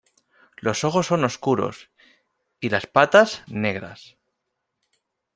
Los 0.57 0.83
ojos 0.83 1.05
son 1.05 1.23
oscuros 1.25 1.91
y 2.59 2.69
las 2.69 2.87
patas, 2.87 3.43
negras. 3.45 4.17